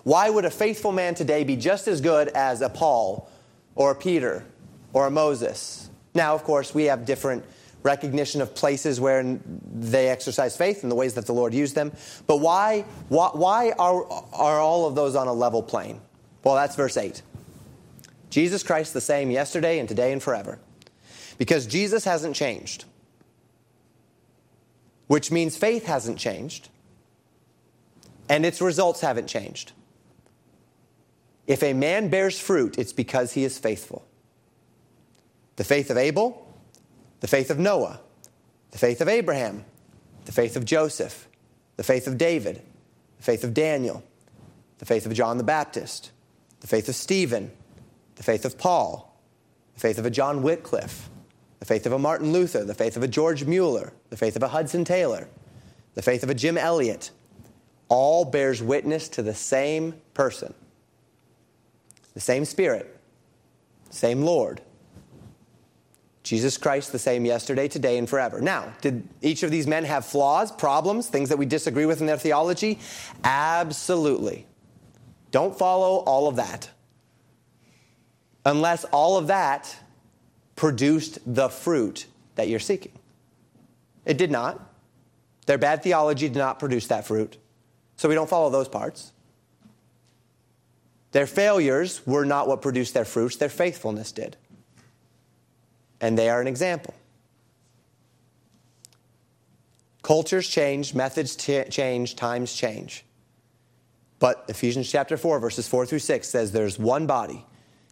[0.05, 3.31] Why would a faithful man today be just as good as a Paul
[3.75, 4.45] or a Peter
[4.93, 5.89] or a Moses?
[6.15, 7.45] Now, of course, we have different
[7.83, 9.39] recognition of places where
[9.73, 11.93] they exercise faith and the ways that the Lord used them.
[12.27, 14.05] But why, why, are,
[14.35, 16.01] are all of those on a level plane?
[16.45, 17.23] Well, that's verse 8.
[18.31, 20.59] Jesus Christ the same yesterday and today and forever.
[21.39, 22.85] Because Jesus hasn't changed,
[25.07, 26.69] which means faith hasn't changed,
[28.29, 29.73] and its results haven't changed.
[31.47, 34.05] If a man bears fruit, it's because he is faithful.
[35.57, 36.47] The faith of Abel,
[37.21, 38.01] the faith of Noah,
[38.71, 39.65] the faith of Abraham,
[40.27, 41.27] the faith of Joseph,
[41.77, 42.63] the faith of David,
[43.17, 44.03] the faith of Daniel,
[44.79, 46.11] the faith of John the Baptist,
[46.61, 47.51] the faith of Stephen,
[48.17, 49.17] the faith of Paul,
[49.75, 51.09] the faith of a John Wycliffe,
[51.61, 54.43] the faith of a Martin Luther, the faith of a George Mueller, the faith of
[54.43, 55.29] a Hudson Taylor,
[55.95, 57.11] the faith of a Jim Elliot,
[57.89, 60.55] all bears witness to the same person,
[62.15, 62.99] the same Spirit,
[63.91, 64.61] same Lord.
[66.25, 68.39] Jesus Christ, the same yesterday, today, and forever.
[68.43, 72.07] Now, did each of these men have flaws, problems, things that we disagree with in
[72.07, 72.81] their theology?
[73.25, 74.47] Absolutely.
[75.31, 76.71] Don't follow all of that.
[78.45, 79.77] Unless all of that
[80.57, 82.93] produced the fruit that you're seeking.
[84.05, 84.61] It did not.
[85.47, 87.37] Their bad theology did not produce that fruit.
[87.97, 89.13] So we don't follow those parts.
[91.13, 94.37] Their failures were not what produced their fruits, their faithfulness did.
[96.01, 96.95] And they are an example.
[100.03, 103.05] Cultures change, methods t- change, times change.
[104.19, 107.45] But Ephesians chapter 4, verses 4 through 6 says there's one body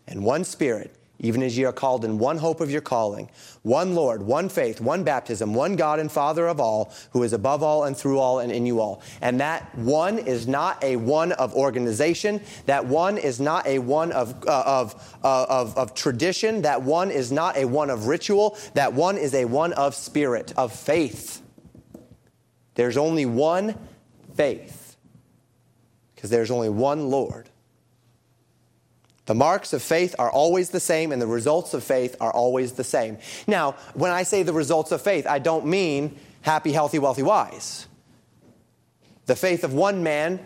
[0.06, 3.30] and one spirit even as ye are called in one hope of your calling,
[3.62, 7.62] one Lord, one faith, one baptism, one God and Father of all, who is above
[7.62, 9.00] all and through all and in you all.
[9.22, 12.42] And that one is not a one of organization.
[12.66, 16.62] That one is not a one of, uh, of, uh, of, of tradition.
[16.62, 18.58] That one is not a one of ritual.
[18.74, 21.42] That one is a one of spirit, of faith.
[22.74, 23.74] There's only one
[24.34, 24.85] faith
[26.16, 27.48] because there's only one Lord.
[29.26, 32.72] The marks of faith are always the same, and the results of faith are always
[32.72, 33.18] the same.
[33.46, 37.86] Now, when I say the results of faith, I don't mean happy, healthy, wealthy, wise.
[39.26, 40.38] The faith of one man,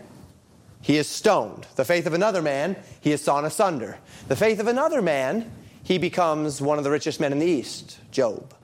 [0.81, 1.67] he is stoned.
[1.75, 3.99] The faith of another man, he is sawn asunder.
[4.27, 5.51] The faith of another man,
[5.83, 8.55] he becomes one of the richest men in the East, Job.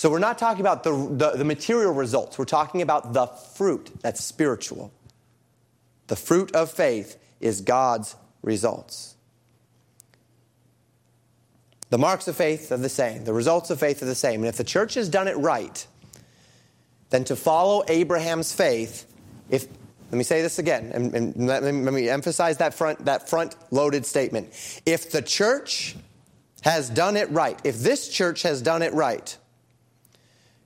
[0.00, 3.90] So we're not talking about the, the, the material results, we're talking about the fruit
[4.00, 4.90] that's spiritual.
[6.06, 9.14] The fruit of faith is God's results.
[11.90, 14.40] The marks of faith are the same, the results of faith are the same.
[14.40, 15.86] And if the church has done it right,
[17.10, 19.04] then to follow Abraham's faith,
[19.50, 19.66] if
[20.10, 23.28] let me say this again, and, and let, me, let me emphasize that front, that
[23.28, 24.48] front loaded statement.
[24.86, 25.94] If the church
[26.62, 29.36] has done it right, if this church has done it right,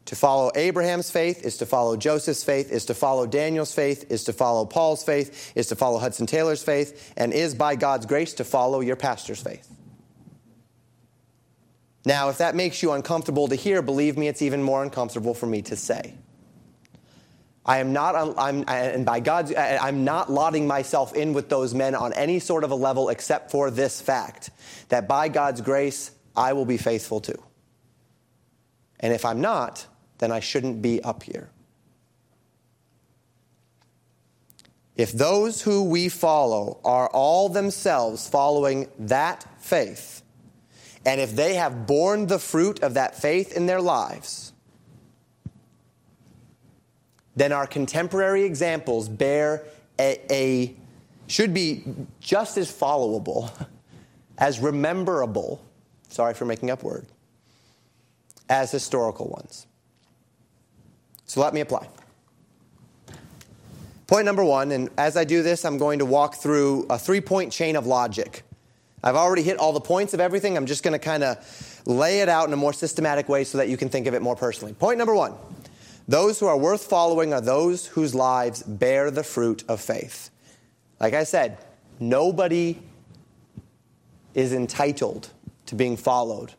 [0.07, 4.25] to follow Abraham's faith is to follow Joseph's faith, is to follow Daniel's faith, is
[4.25, 8.35] to follow Paul's faith, is to follow Hudson Taylor's faith, and is by God's grace
[8.35, 9.71] to follow your pastor's faith.
[12.05, 15.47] Now, if that makes you uncomfortable to hear, believe me, it's even more uncomfortable for
[15.47, 16.15] me to say.
[17.65, 21.95] I am not, I'm, and by God's, I'm not lotting myself in with those men
[21.95, 24.51] on any sort of a level except for this fact
[24.91, 27.43] that by God's grace, I will be faithful too.
[29.01, 29.87] And if I'm not,
[30.25, 31.51] then I shouldn't be up here.
[34.97, 40.23] If those who we follow are all themselves following that faith,
[41.05, 44.55] and if they have borne the fruit of that faith in their lives,
[47.37, 49.67] then our contemporary examples bear
[50.01, 50.75] a, a
[51.27, 51.85] should be
[52.21, 53.51] just as followable,
[54.39, 55.63] as rememberable,
[56.09, 57.09] sorry for making up word,
[58.49, 59.67] as historical ones.
[61.27, 61.89] So let me apply.
[64.07, 67.21] Point number one, and as I do this, I'm going to walk through a three
[67.21, 68.43] point chain of logic.
[69.03, 70.57] I've already hit all the points of everything.
[70.57, 73.59] I'm just going to kind of lay it out in a more systematic way so
[73.59, 74.73] that you can think of it more personally.
[74.75, 75.35] Point number one
[76.07, 80.31] those who are worth following are those whose lives bear the fruit of faith.
[81.01, 81.59] Like I said,
[81.99, 82.79] nobody
[84.35, 85.31] is entitled
[85.67, 86.53] to being followed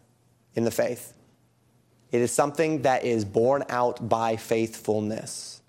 [0.56, 1.14] in the faith.
[2.12, 5.62] It is something that is borne out by faithfulness.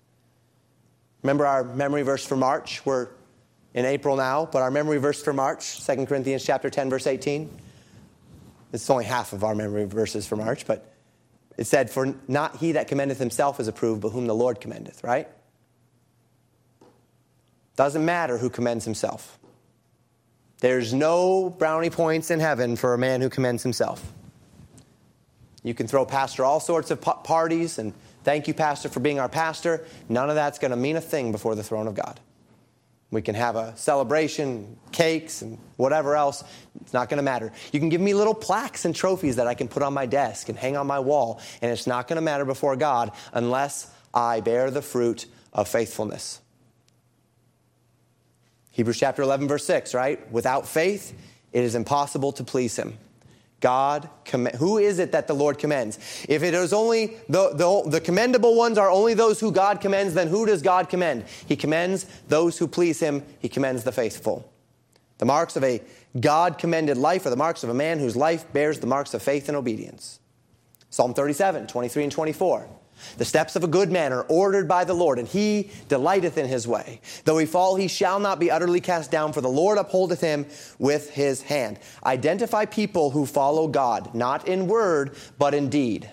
[1.23, 2.85] Remember our memory verse for March?
[2.85, 3.09] We're
[3.73, 7.49] in April now, but our memory verse for March, 2 Corinthians chapter 10 verse 18.
[8.73, 10.93] It's only half of our memory verses for March, but
[11.57, 15.03] it said, For not he that commendeth himself is approved, but whom the Lord commendeth,
[15.03, 15.27] right?
[17.75, 19.39] Doesn't matter who commends himself.
[20.59, 24.11] There's no brownie points in heaven for a man who commends himself.
[25.67, 29.27] You can throw pastor all sorts of parties and thank you, pastor, for being our
[29.27, 29.85] pastor.
[30.07, 32.21] None of that's going to mean a thing before the throne of God.
[33.11, 36.45] We can have a celebration, cakes, and whatever else.
[36.81, 37.51] It's not going to matter.
[37.73, 40.47] You can give me little plaques and trophies that I can put on my desk
[40.47, 44.39] and hang on my wall, and it's not going to matter before God unless I
[44.39, 46.39] bear the fruit of faithfulness.
[48.71, 50.31] Hebrews chapter 11, verse 6, right?
[50.31, 51.13] Without faith,
[51.51, 52.97] it is impossible to please Him.
[53.59, 54.07] God,
[54.57, 55.97] who is it that the Lord commends?
[56.29, 60.13] If it is only the, the, the, commendable ones are only those who God commends,
[60.13, 61.25] then who does God commend?
[61.47, 64.51] He commends those who please him, he commends the faithful.
[65.17, 65.81] The marks of a
[66.19, 69.23] God commended life are the marks of a man whose life bears the marks of
[69.23, 70.19] faith and obedience.
[70.91, 72.67] Psalm 37, 23 and 24.
[73.17, 76.47] The steps of a good man are ordered by the Lord, and he delighteth in
[76.47, 77.01] his way.
[77.23, 80.45] Though he fall, he shall not be utterly cast down, for the Lord upholdeth him
[80.79, 81.79] with his hand.
[82.05, 86.11] Identify people who follow God, not in word, but in deed.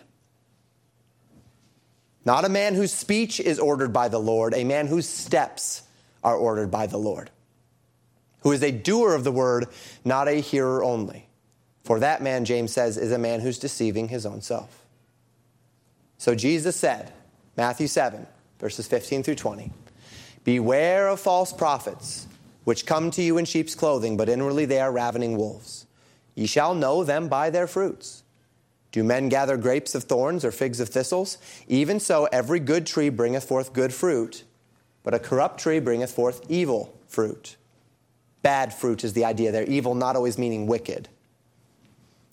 [2.25, 5.83] Not a man whose speech is ordered by the Lord, a man whose steps
[6.23, 7.31] are ordered by the Lord.
[8.41, 9.67] Who is a doer of the word,
[10.05, 11.29] not a hearer only.
[11.83, 14.84] For that man, James says, is a man who's deceiving his own self.
[16.19, 17.13] So Jesus said,
[17.57, 18.27] Matthew 7,
[18.59, 19.71] verses 15 through 20,
[20.45, 22.27] Beware of false prophets,
[22.65, 25.87] which come to you in sheep's clothing, but inwardly they are ravening wolves.
[26.35, 28.23] Ye shall know them by their fruits.
[28.93, 31.39] Do men gather grapes of thorns or figs of thistles?
[31.67, 34.45] Even so, every good tree bringeth forth good fruit,
[35.03, 37.57] but a corrupt tree bringeth forth evil fruit.
[38.43, 41.09] Bad fruit is the idea there, evil not always meaning wicked.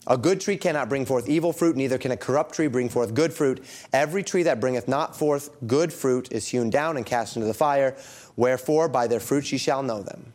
[0.08, 3.14] A good tree cannot bring forth evil fruit, neither can a corrupt tree bring forth
[3.14, 3.64] good fruit.
[3.94, 7.54] Every tree that bringeth not forth good fruit is hewn down and cast into the
[7.54, 7.96] fire.
[8.36, 10.34] Wherefore, by their fruits ye shall know them.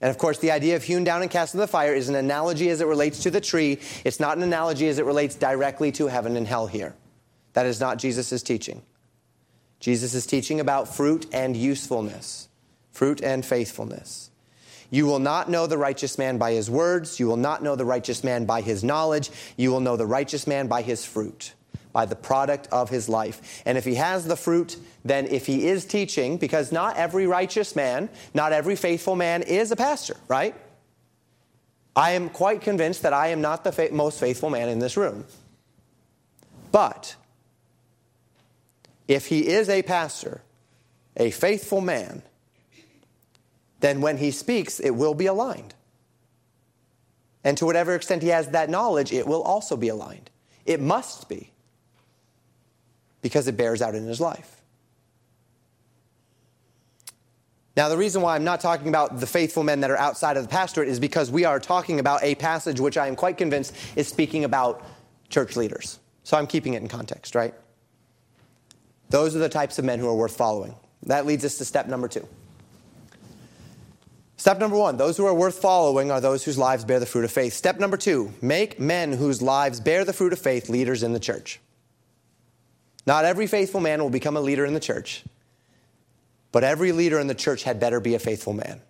[0.00, 2.16] And of course, the idea of hewn down and cast into the fire is an
[2.16, 3.78] analogy as it relates to the tree.
[4.04, 6.94] It's not an analogy as it relates directly to heaven and hell here.
[7.52, 8.82] That is not Jesus' teaching.
[9.78, 12.48] Jesus is teaching about fruit and usefulness,
[12.90, 14.31] fruit and faithfulness.
[14.92, 17.18] You will not know the righteous man by his words.
[17.18, 19.30] You will not know the righteous man by his knowledge.
[19.56, 21.54] You will know the righteous man by his fruit,
[21.94, 23.62] by the product of his life.
[23.64, 27.74] And if he has the fruit, then if he is teaching, because not every righteous
[27.74, 30.54] man, not every faithful man is a pastor, right?
[31.96, 34.98] I am quite convinced that I am not the fa- most faithful man in this
[34.98, 35.24] room.
[36.70, 37.16] But
[39.08, 40.42] if he is a pastor,
[41.16, 42.22] a faithful man,
[43.82, 45.74] then when he speaks, it will be aligned.
[47.44, 50.30] And to whatever extent he has that knowledge, it will also be aligned.
[50.64, 51.50] It must be,
[53.20, 54.62] because it bears out in his life.
[57.76, 60.44] Now, the reason why I'm not talking about the faithful men that are outside of
[60.44, 63.74] the pastorate is because we are talking about a passage which I am quite convinced
[63.96, 64.84] is speaking about
[65.28, 65.98] church leaders.
[66.22, 67.54] So I'm keeping it in context, right?
[69.08, 70.76] Those are the types of men who are worth following.
[71.04, 72.28] That leads us to step number two.
[74.42, 77.24] Step number one those who are worth following are those whose lives bear the fruit
[77.24, 77.52] of faith.
[77.52, 81.20] Step number two make men whose lives bear the fruit of faith leaders in the
[81.20, 81.60] church.
[83.06, 85.22] Not every faithful man will become a leader in the church,
[86.50, 88.80] but every leader in the church had better be a faithful man.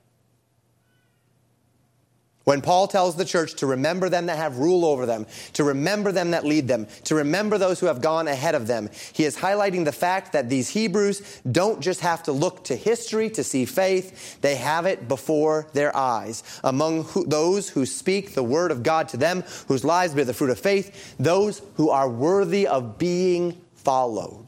[2.44, 6.10] When Paul tells the church to remember them that have rule over them, to remember
[6.10, 9.36] them that lead them, to remember those who have gone ahead of them, he is
[9.36, 13.64] highlighting the fact that these Hebrews don't just have to look to history to see
[13.64, 16.42] faith, they have it before their eyes.
[16.64, 20.34] Among who, those who speak the word of God to them, whose lives bear the
[20.34, 24.41] fruit of faith, those who are worthy of being followed.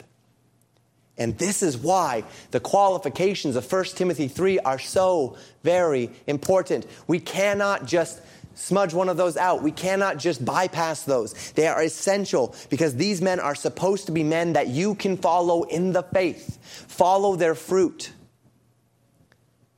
[1.17, 6.87] And this is why the qualifications of 1 Timothy 3 are so very important.
[7.07, 8.21] We cannot just
[8.55, 9.63] smudge one of those out.
[9.63, 11.53] We cannot just bypass those.
[11.53, 15.65] They are essential because these men are supposed to be men that you can follow
[15.65, 16.59] in the faith.
[16.89, 18.13] Follow their fruit.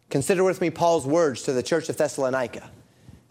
[0.08, 2.70] Consider with me Paul's words to the church of Thessalonica,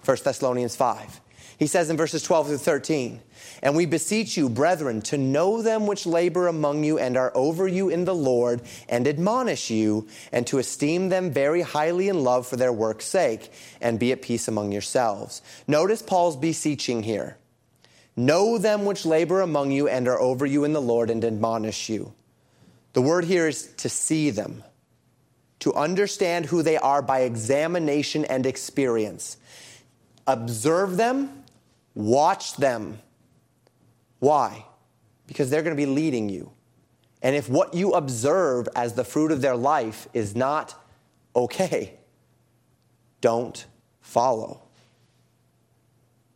[0.03, 1.21] 1 Thessalonians 5.
[1.57, 3.21] He says in verses 12 through 13,
[3.63, 7.67] And we beseech you, brethren, to know them which labor among you and are over
[7.67, 12.45] you in the Lord, and admonish you, and to esteem them very highly in love
[12.45, 15.41] for their work's sake, and be at peace among yourselves.
[15.65, 17.37] Notice Paul's beseeching here.
[18.17, 21.87] Know them which labor among you and are over you in the Lord, and admonish
[21.87, 22.13] you.
[22.91, 24.63] The word here is to see them,
[25.59, 29.37] to understand who they are by examination and experience.
[30.27, 31.43] Observe them
[31.95, 32.99] Watch them.
[34.19, 34.65] Why?
[35.27, 36.51] Because they're going to be leading you.
[37.21, 40.76] And if what you observe as the fruit of their life is not
[41.36, 41.95] okay,
[43.22, 43.65] don't
[44.01, 44.61] follow.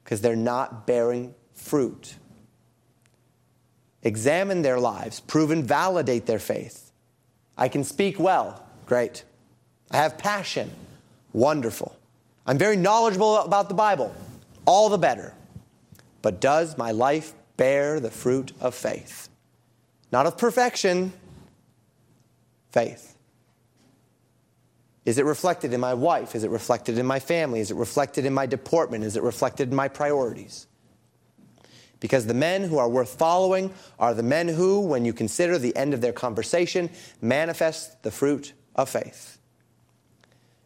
[0.03, 2.15] Because they're not bearing fruit.
[4.01, 6.91] Examine their lives, prove and validate their faith.
[7.57, 9.23] I can speak well, great.
[9.91, 10.71] I have passion,
[11.33, 11.95] wonderful.
[12.47, 14.15] I'm very knowledgeable about the Bible,
[14.65, 15.33] all the better.
[16.21, 19.29] But does my life bear the fruit of faith?
[20.11, 21.13] Not of perfection,
[22.71, 23.15] faith.
[25.05, 26.35] Is it reflected in my wife?
[26.35, 27.59] Is it reflected in my family?
[27.59, 29.03] Is it reflected in my deportment?
[29.03, 30.67] Is it reflected in my priorities?
[31.99, 35.75] Because the men who are worth following are the men who, when you consider the
[35.75, 36.89] end of their conversation,
[37.21, 39.37] manifest the fruit of faith.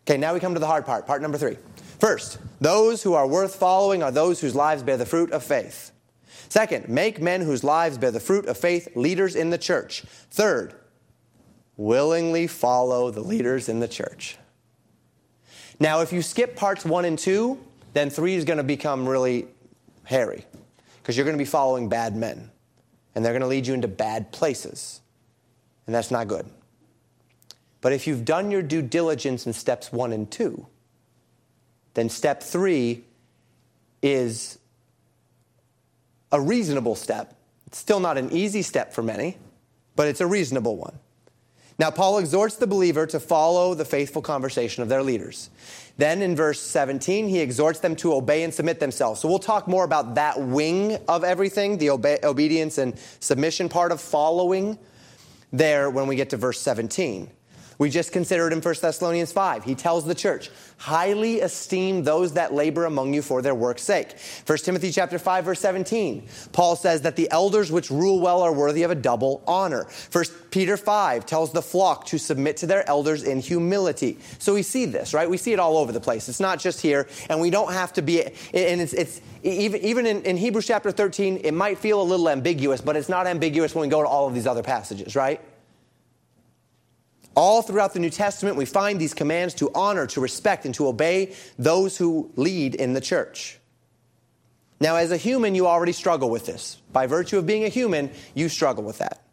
[0.06, 1.58] Okay, now we come to the hard part, part number three.
[2.04, 5.92] First, those who are worth following are those whose lives bear the fruit of faith.
[6.50, 10.02] Second, make men whose lives bear the fruit of faith leaders in the church.
[10.30, 10.76] Third,
[11.78, 14.38] willingly follow the leaders in the church.
[15.80, 17.58] Now, if you skip parts one and two,
[17.94, 19.48] then three is going to become really
[20.04, 20.46] hairy
[20.98, 22.52] because you're going to be following bad men
[23.16, 25.00] and they're going to lead you into bad places.
[25.86, 26.48] And that's not good.
[27.80, 30.68] But if you've done your due diligence in steps one and two,
[31.94, 33.04] then step three
[34.02, 34.58] is
[36.32, 37.36] a reasonable step.
[37.68, 39.38] It's still not an easy step for many,
[39.96, 40.98] but it's a reasonable one.
[41.80, 45.50] Now, Paul exhorts the believer to follow the faithful conversation of their leaders.
[45.98, 49.22] Then in verse 17, he exhorts them to obey and submit themselves.
[49.22, 53.92] So we'll talk more about that wing of everything, the obe- obedience and submission part
[53.92, 54.78] of following,
[55.52, 57.30] there when we get to verse 17.
[57.78, 59.64] We just considered in 1 Thessalonians 5.
[59.64, 64.16] He tells the church, highly esteem those that labor among you for their work's sake.
[64.46, 66.28] 1 Timothy chapter 5 verse 17.
[66.52, 69.88] Paul says that the elders which rule well are worthy of a double honor.
[70.12, 74.18] 1 Peter 5 tells the flock to submit to their elders in humility.
[74.40, 75.30] So we see this, right?
[75.30, 76.30] We see it all over the place.
[76.30, 80.06] It's not just here, and we don't have to be, and it's, it's even, even
[80.06, 83.76] in, in Hebrews chapter 13, it might feel a little ambiguous, but it's not ambiguous
[83.76, 85.42] when we go to all of these other passages, right?
[87.36, 90.88] All throughout the New Testament, we find these commands to honor, to respect, and to
[90.88, 93.60] obey those who lead in the church.
[94.80, 96.82] Now, as a human, you already struggle with this.
[96.92, 99.24] By virtue of being a human, you struggle with that.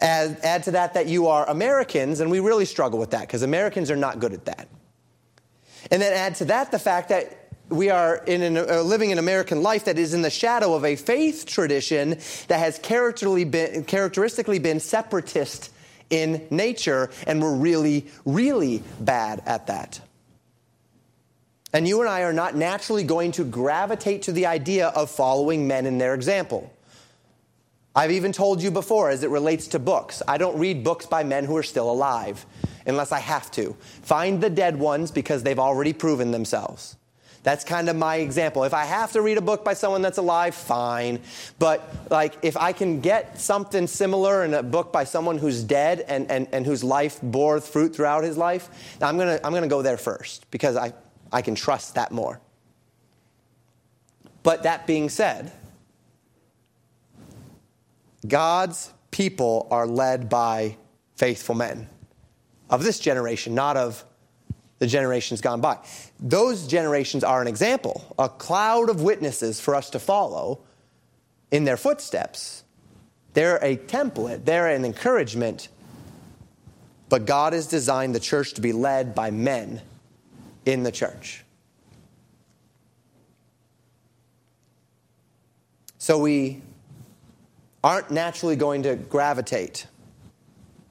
[0.00, 3.42] Add, add to that that you are Americans, and we really struggle with that because
[3.42, 4.68] Americans are not good at that.
[5.90, 9.18] And then add to that the fact that we are in an, uh, living an
[9.18, 12.18] American life that is in the shadow of a faith tradition
[12.48, 15.70] that has been, characteristically been separatist
[16.14, 20.00] in nature, and we're really, really bad at that.
[21.72, 25.66] And you and I are not naturally going to gravitate to the idea of following
[25.66, 26.72] men in their example.
[27.96, 31.24] I've even told you before, as it relates to books, I don't read books by
[31.24, 32.46] men who are still alive
[32.86, 33.76] unless I have to.
[34.02, 36.96] Find the dead ones because they've already proven themselves.
[37.44, 38.64] That's kind of my example.
[38.64, 41.20] If I have to read a book by someone that's alive, fine.
[41.58, 46.00] But like if I can get something similar in a book by someone who's dead
[46.08, 49.82] and, and, and whose life bore fruit throughout his life, I'm gonna I'm gonna go
[49.82, 50.94] there first because I,
[51.30, 52.40] I can trust that more.
[54.42, 55.52] But that being said,
[58.26, 60.78] God's people are led by
[61.16, 61.90] faithful men
[62.70, 64.02] of this generation, not of
[64.84, 65.78] the generations gone by.
[66.20, 70.60] Those generations are an example, a cloud of witnesses for us to follow
[71.50, 72.64] in their footsteps.
[73.32, 75.68] They're a template, they're an encouragement.
[77.08, 79.80] But God has designed the church to be led by men
[80.66, 81.44] in the church.
[85.96, 86.60] So we
[87.82, 89.86] aren't naturally going to gravitate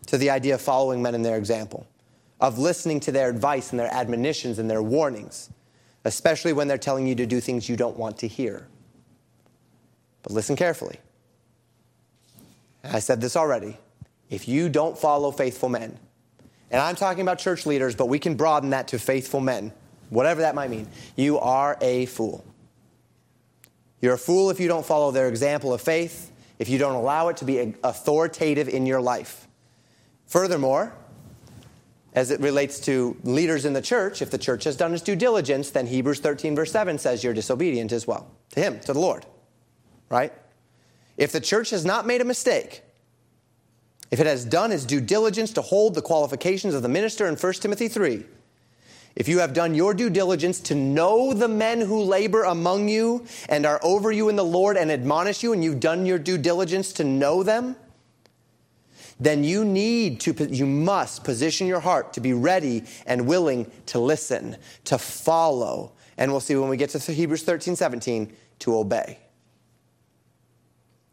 [0.08, 1.86] to the idea of following men in their example
[2.44, 5.50] of listening to their advice and their admonitions and their warnings,
[6.04, 8.68] especially when they're telling you to do things you don't want to hear.
[10.24, 11.00] But listen carefully.
[12.84, 13.78] I said this already.
[14.30, 15.98] If you don't follow faithful men,
[16.70, 19.72] and I'm talking about church leaders, but we can broaden that to faithful men,
[20.10, 22.44] whatever that might mean, you are a fool.
[24.02, 26.30] You're a fool if you don't follow their example of faith,
[26.60, 29.48] if you don't allow it to be authoritative in your life.
[30.26, 30.94] Furthermore,
[32.14, 35.16] as it relates to leaders in the church, if the church has done its due
[35.16, 39.00] diligence, then Hebrews 13, verse 7 says you're disobedient as well to Him, to the
[39.00, 39.26] Lord.
[40.10, 40.32] Right?
[41.18, 42.84] If the church has not made a mistake,
[44.12, 47.36] if it has done its due diligence to hold the qualifications of the minister in
[47.36, 48.24] 1 Timothy 3,
[49.16, 53.26] if you have done your due diligence to know the men who labor among you
[53.48, 56.38] and are over you in the Lord and admonish you, and you've done your due
[56.38, 57.76] diligence to know them,
[59.20, 64.00] then you need to, you must position your heart to be ready and willing to
[64.00, 65.94] listen, to follow.
[66.18, 69.20] And we'll see when we get to Hebrews 13, 17, to obey.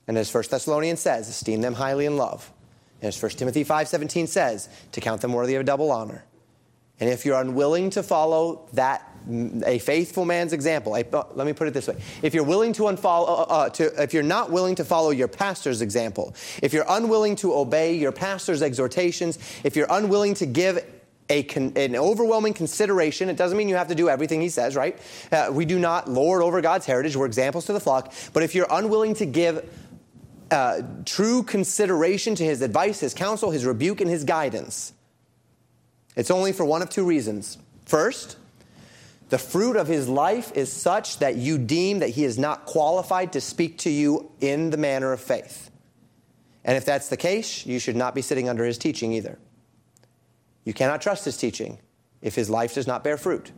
[0.07, 2.51] And as 1 Thessalonians says, esteem them highly in love.
[3.01, 6.25] And as 1 Timothy 5, 17 says, to count them worthy of double honor.
[6.99, 9.10] And if you're unwilling to follow that
[9.65, 10.95] a faithful man's example.
[10.97, 13.69] A, uh, let me put it this way: if you're willing to unfollow, uh, uh,
[13.71, 17.95] to, if you're not willing to follow your pastor's example, if you're unwilling to obey
[17.95, 20.85] your pastor's exhortations, if you're unwilling to give
[21.31, 23.29] a con, an overwhelming consideration.
[23.29, 24.99] It doesn't mean you have to do everything he says, right?
[25.31, 27.17] Uh, we do not lord over God's heritage.
[27.17, 28.13] We're examples to the flock.
[28.33, 29.65] But if you're unwilling to give
[30.51, 34.93] uh, true consideration to his advice, his counsel, his rebuke, and his guidance,
[36.17, 37.57] it's only for one of two reasons.
[37.87, 38.37] First,
[39.31, 43.33] the fruit of his life is such that you deem that he is not qualified
[43.33, 45.71] to speak to you in the manner of faith.
[46.65, 49.39] And if that's the case, you should not be sitting under his teaching either.
[50.65, 51.79] You cannot trust his teaching
[52.21, 53.53] if his life does not bear fruit.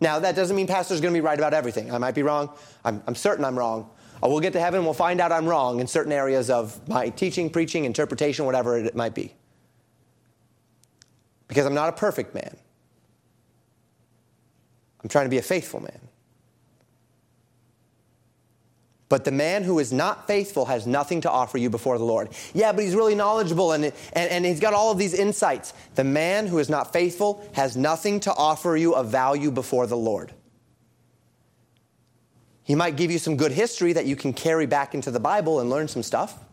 [0.00, 1.92] Now, that doesn't mean pastor's going to be right about everything.
[1.92, 2.50] I might be wrong.
[2.84, 3.88] I'm, I'm certain I'm wrong.
[4.22, 7.10] Uh, we'll get to heaven, we'll find out I'm wrong in certain areas of my
[7.10, 9.34] teaching, preaching, interpretation, whatever it might be.
[11.46, 12.56] Because I'm not a perfect man.
[15.04, 16.00] I'm trying to be a faithful man.
[19.10, 22.30] But the man who is not faithful has nothing to offer you before the Lord.
[22.54, 25.74] Yeah, but he's really knowledgeable and, and, and he's got all of these insights.
[25.94, 29.96] The man who is not faithful has nothing to offer you of value before the
[29.96, 30.32] Lord.
[32.64, 35.60] He might give you some good history that you can carry back into the Bible
[35.60, 36.43] and learn some stuff.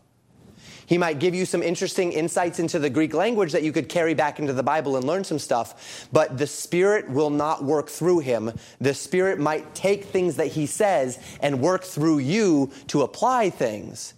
[0.92, 4.14] He might give you some interesting insights into the Greek language that you could carry
[4.14, 8.20] back into the Bible and learn some stuff, but the Spirit will not work through
[8.20, 8.52] him.
[8.82, 14.16] The Spirit might take things that he says and work through you to apply things,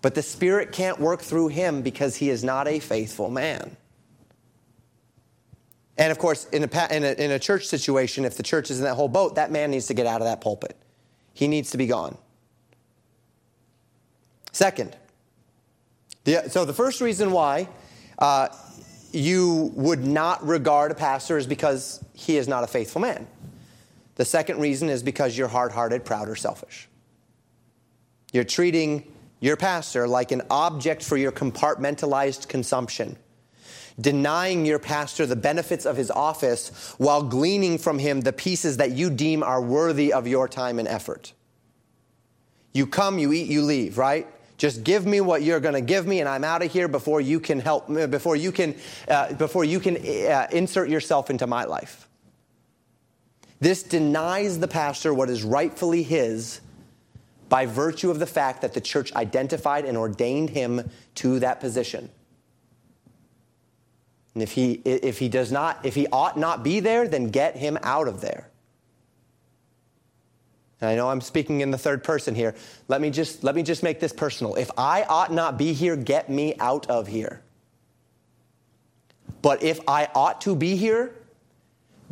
[0.00, 3.76] but the Spirit can't work through him because he is not a faithful man.
[5.96, 8.78] And of course, in a, in a, in a church situation, if the church is
[8.78, 10.76] in that whole boat, that man needs to get out of that pulpit.
[11.34, 12.16] He needs to be gone.
[14.52, 14.94] Second,
[16.28, 17.68] the, so the first reason why
[18.18, 18.48] uh,
[19.12, 23.26] you would not regard a pastor is because he is not a faithful man.
[24.16, 26.88] The second reason is because you're hard hearted, proud, or selfish.
[28.32, 29.10] You're treating
[29.40, 33.16] your pastor like an object for your compartmentalized consumption,
[33.98, 38.90] denying your pastor the benefits of his office while gleaning from him the pieces that
[38.90, 41.32] you deem are worthy of your time and effort.
[42.74, 44.26] You come, you eat, you leave, right?
[44.58, 47.20] Just give me what you're going to give me, and I'm out of here before
[47.20, 47.86] you can help.
[47.86, 48.74] Before you can,
[49.06, 52.08] uh, before you can uh, insert yourself into my life.
[53.60, 56.60] This denies the pastor what is rightfully his
[57.48, 62.10] by virtue of the fact that the church identified and ordained him to that position.
[64.34, 67.56] And if he, if he does not, if he ought not be there, then get
[67.56, 68.50] him out of there.
[70.80, 72.54] I know I'm speaking in the third person here.
[72.86, 74.54] Let me just let me just make this personal.
[74.54, 77.42] If I ought not be here, get me out of here.
[79.42, 81.14] But if I ought to be here,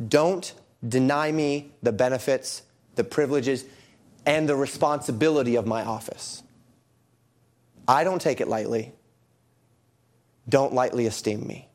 [0.09, 0.53] don't
[0.87, 2.63] deny me the benefits,
[2.97, 3.65] the privileges,
[4.25, 6.43] and the responsibility of my office.
[7.89, 8.93] I don't take it lightly.
[10.49, 11.69] Don't lightly esteem me.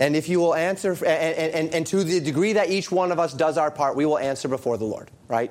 [0.00, 3.18] And if you will answer, and, and, and, to the degree that each one of
[3.18, 5.50] us does our part, we will answer before the Lord, right?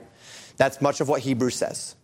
[0.56, 1.96] That's much of what Hebrews says.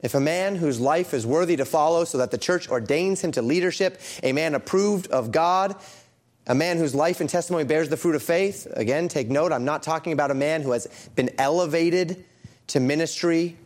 [0.00, 3.32] If a man whose life is worthy to follow, so that the church ordains him
[3.32, 5.74] to leadership, a man approved of God,
[6.46, 9.64] a man whose life and testimony bears the fruit of faith, again, take note, I'm
[9.64, 12.22] not talking about a man who has been elevated
[12.68, 13.56] to ministry,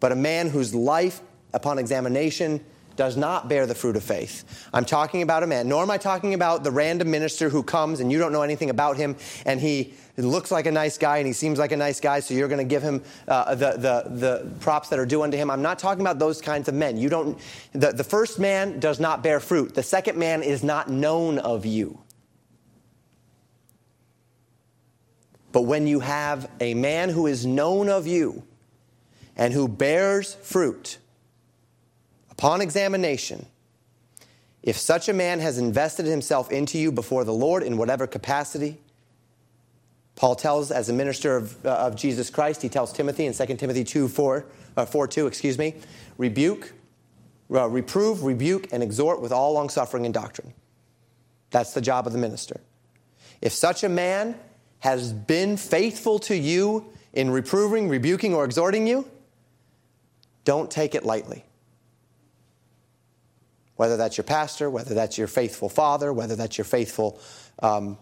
[0.00, 1.20] but a man whose life,
[1.52, 2.64] upon examination,
[2.98, 4.68] does not bear the fruit of faith.
[4.74, 8.00] I'm talking about a man, nor am I talking about the random minister who comes
[8.00, 11.26] and you don't know anything about him and he looks like a nice guy and
[11.26, 14.10] he seems like a nice guy, so you're going to give him uh, the, the,
[14.10, 15.48] the props that are due unto him.
[15.48, 16.96] I'm not talking about those kinds of men.
[16.96, 17.38] You don't,
[17.72, 21.64] the, the first man does not bear fruit, the second man is not known of
[21.64, 22.02] you.
[25.52, 28.42] But when you have a man who is known of you
[29.36, 30.98] and who bears fruit,
[32.38, 33.46] Upon examination,
[34.62, 38.78] if such a man has invested himself into you before the Lord in whatever capacity,
[40.14, 43.56] Paul tells as a minister of, uh, of Jesus Christ, he tells Timothy in 2
[43.56, 45.74] Timothy 2 4, uh, 4 2, excuse me,
[46.16, 46.74] rebuke,
[47.52, 50.54] uh, reprove, rebuke, and exhort with all longsuffering and doctrine.
[51.50, 52.60] That's the job of the minister.
[53.42, 54.38] If such a man
[54.78, 59.08] has been faithful to you in reproving, rebuking, or exhorting you,
[60.44, 61.44] don't take it lightly
[63.78, 67.20] whether that's your pastor, whether that's your faithful father, whether that's your faithful,
[67.62, 67.96] um,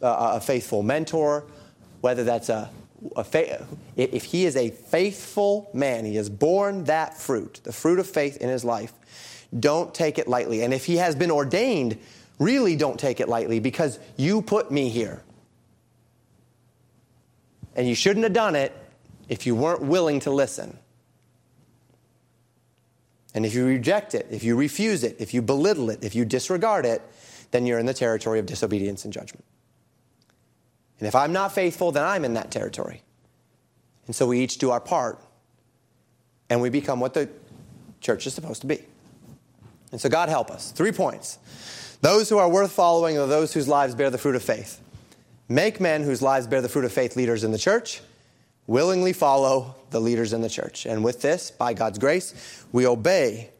[0.00, 1.44] a faithful mentor,
[2.00, 2.70] whether that's a,
[3.14, 7.98] a fa- if he is a faithful man, he has borne that fruit, the fruit
[7.98, 8.94] of faith in his life,
[9.60, 10.62] don't take it lightly.
[10.62, 11.98] And if he has been ordained,
[12.38, 15.22] really don't take it lightly because you put me here.
[17.76, 18.72] And you shouldn't have done it
[19.28, 20.78] if you weren't willing to listen.
[23.34, 26.24] And if you reject it, if you refuse it, if you belittle it, if you
[26.24, 27.02] disregard it,
[27.50, 29.44] then you're in the territory of disobedience and judgment.
[31.00, 33.02] And if I'm not faithful, then I'm in that territory.
[34.06, 35.20] And so we each do our part,
[36.48, 37.28] and we become what the
[38.00, 38.84] church is supposed to be.
[39.90, 40.70] And so God help us.
[40.70, 41.38] Three points.
[42.00, 44.80] Those who are worth following are those whose lives bear the fruit of faith.
[45.48, 48.00] Make men whose lives bear the fruit of faith leaders in the church.
[48.66, 50.86] Willingly follow the leaders in the church.
[50.86, 53.50] And with this, by God's grace, we obey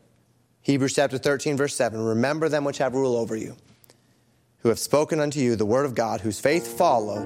[0.62, 2.00] Hebrews chapter 13, verse 7.
[2.00, 3.56] Remember them which have rule over you,
[4.58, 7.22] who have spoken unto you the word of God, whose faith follow,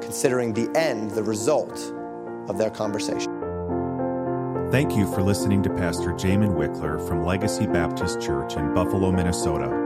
[0.00, 1.92] considering the end, the result
[2.48, 3.32] of their conversation.
[4.70, 9.85] Thank you for listening to Pastor Jamin Wickler from Legacy Baptist Church in Buffalo, Minnesota.